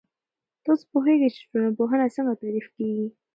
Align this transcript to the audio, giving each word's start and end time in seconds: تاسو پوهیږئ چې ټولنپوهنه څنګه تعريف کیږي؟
تاسو 0.65 0.83
پوهیږئ 0.91 1.29
چې 1.35 1.41
ټولنپوهنه 1.49 2.05
څنګه 2.15 2.33
تعريف 2.41 2.67
کیږي؟ 2.75 3.07